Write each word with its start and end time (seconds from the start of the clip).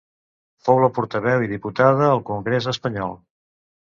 Fou 0.67 0.79
la 0.83 0.87
portaveu 0.95 1.43
i 1.47 1.51
diputada 1.51 2.07
al 2.15 2.23
Congrés 2.31 2.71
Espanyol. 2.75 3.17